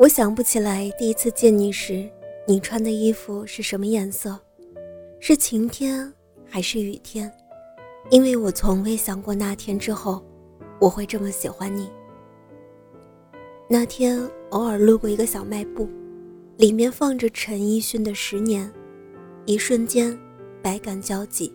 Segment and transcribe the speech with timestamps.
[0.00, 2.08] 我想不起来第一次见你时，
[2.48, 4.40] 你穿的衣服是什么颜色，
[5.18, 6.10] 是晴天
[6.48, 7.30] 还是雨天？
[8.08, 10.24] 因为我从未想过那天之后，
[10.80, 11.90] 我会这么喜欢你。
[13.68, 15.86] 那天偶尔路过一个小卖部，
[16.56, 18.66] 里面放着陈奕迅的《十年》，
[19.44, 20.18] 一瞬间，
[20.62, 21.52] 百感交集。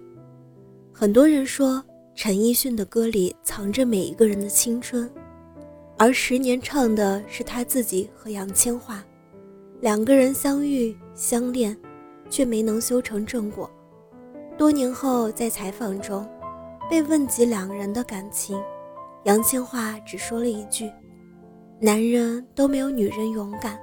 [0.94, 5.10] 很多人说，陈奕迅的歌里藏着每一个人的青春。
[5.98, 8.98] 而十年唱的是他自己和杨千嬅，
[9.80, 11.76] 两个人相遇相恋，
[12.30, 13.70] 却没能修成正果。
[14.58, 16.28] 多年后在采访中，
[16.90, 18.62] 被问及两人的感情，
[19.24, 20.92] 杨千嬅只说了一句
[21.80, 23.80] ：“男人都没有女人勇敢。”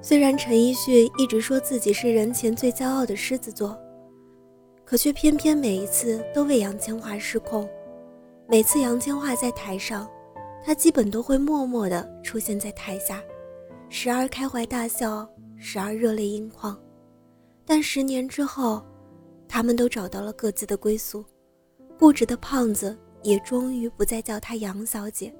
[0.00, 3.76] 虽然陈奕迅一直说自己是人前最骄傲的狮子座，
[4.84, 7.68] 可却偏偏每一次都为杨千嬅失控。
[8.46, 10.08] 每次杨千嬅在台上。
[10.62, 13.22] 他基本都会默默地出现在台下，
[13.88, 16.78] 时而开怀大笑，时而热泪盈眶。
[17.64, 18.84] 但十年之后，
[19.48, 21.24] 他们都找到了各自的归宿。
[21.98, 25.32] 固执的胖子也终于不再叫他杨小姐，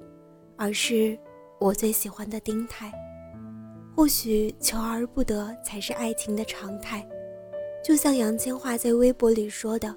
[0.55, 1.17] 而是
[1.59, 2.91] 我最喜欢的丁太。
[3.95, 7.07] 或许求而不得才是爱情的常态。
[7.83, 9.93] 就像杨千嬅在微博里说的：“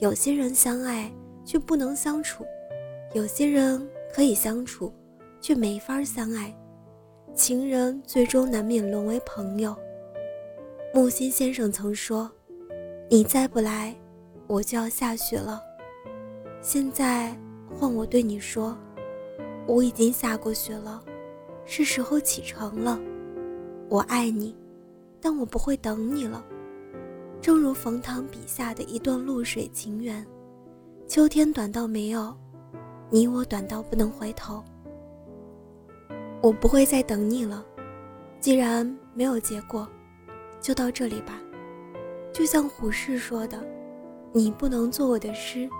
[0.00, 1.10] 有些人相爱
[1.44, 2.44] 却不能相处，
[3.14, 4.92] 有些人。”可以相处，
[5.40, 6.56] 却没法相爱。
[7.34, 9.74] 情人最终难免沦为朋友。
[10.94, 12.30] 木心先生曾说
[13.10, 13.92] ：“你再不来，
[14.46, 15.60] 我就要下雪了。”
[16.62, 17.36] 现在
[17.68, 18.78] 换我对你说
[19.66, 21.02] ：“我已经下过雪了，
[21.64, 23.00] 是时候启程了。”
[23.90, 24.56] 我爱你，
[25.20, 26.44] 但我不会等你了。
[27.40, 30.24] 正如冯唐笔下的一段露水情缘，
[31.08, 32.32] 秋天短到没有。
[33.14, 34.60] 你我短到不能回头，
[36.42, 37.64] 我不会再等你了。
[38.40, 39.86] 既然没有结果，
[40.60, 41.40] 就到这里吧。
[42.32, 43.64] 就像胡适说的
[44.34, 45.70] ：“你不能做我的诗，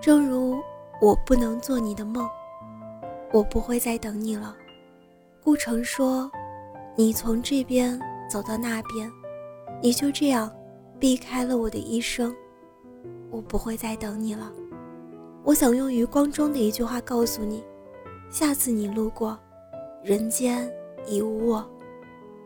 [0.00, 0.60] 正如
[1.02, 2.24] 我不能做你的梦。”
[3.34, 4.56] 我不会再等你了。
[5.42, 6.30] 顾城说
[6.94, 9.10] ：“你从这边走到那边，
[9.82, 10.48] 你就这样
[11.00, 12.32] 避开了我的一生。”
[13.28, 14.52] 我不会再等你了。
[15.42, 17.64] 我想用余光中的一句话告诉你：
[18.30, 19.38] 下次你路过，
[20.04, 20.70] 人间
[21.06, 21.68] 已无我。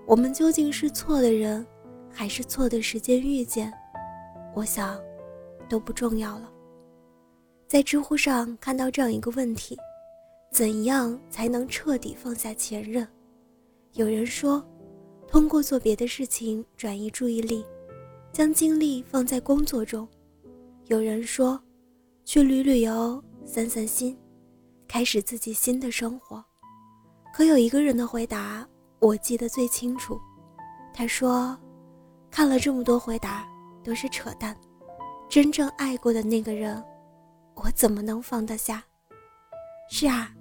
[0.07, 1.67] 我们究竟是错的人，
[2.09, 3.73] 还是错的时间遇见？
[4.55, 4.99] 我想，
[5.69, 6.51] 都不重要了。
[7.67, 9.77] 在知乎上看到这样一个问题：
[10.53, 13.07] 怎样才能彻底放下前任？
[13.95, 14.65] 有人说，
[15.27, 17.65] 通过做别的事情转移注意力，
[18.33, 20.09] 将精力放在工作中。
[20.87, 21.61] 有人说。
[22.25, 24.19] 去旅旅游，散散心，
[24.89, 26.43] 开始自己新的生活。
[27.35, 28.67] 可有一个人的回答
[28.99, 30.19] 我记得最清楚，
[30.95, 31.57] 他说
[32.33, 33.47] ：“看了这么多回答，
[33.85, 34.57] 都是扯淡。
[35.29, 36.83] 真正爱过的那个人，
[37.57, 38.83] 我怎么能放得下？”
[39.91, 40.35] 是啊，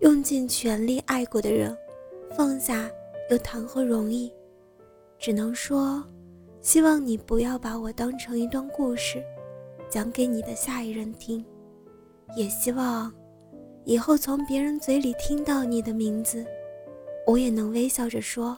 [0.00, 1.76] 用尽全力爱过的人，
[2.34, 2.90] 放下
[3.30, 4.32] 又谈何容易？
[5.18, 6.02] 只能说，
[6.62, 9.22] 希望你不要把我当成一段故事。
[9.90, 11.44] 讲给你的下一任听，
[12.36, 13.12] 也希望
[13.84, 16.44] 以后从别人嘴里听到你的名字，
[17.26, 18.56] 我也能微笑着说：“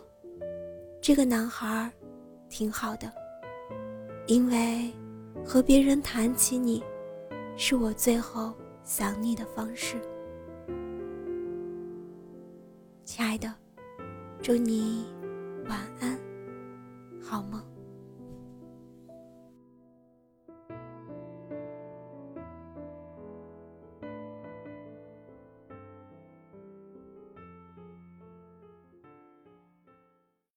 [1.00, 1.91] 这个男孩
[2.48, 3.10] 挺好的。”
[4.26, 4.91] 因为
[5.44, 6.82] 和别人谈起你，
[7.56, 8.52] 是我最后
[8.84, 9.97] 想你的方式。
[13.04, 13.52] 亲爱的，
[14.41, 15.04] 祝你，